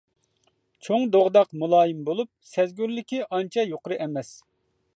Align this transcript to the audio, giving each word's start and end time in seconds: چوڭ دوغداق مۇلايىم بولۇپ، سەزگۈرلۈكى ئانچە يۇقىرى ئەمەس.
چوڭ 0.85 1.03
دوغداق 1.15 1.51
مۇلايىم 1.63 1.99
بولۇپ، 2.07 2.29
سەزگۈرلۈكى 2.53 3.21
ئانچە 3.27 3.67
يۇقىرى 3.73 3.99
ئەمەس. 4.07 4.33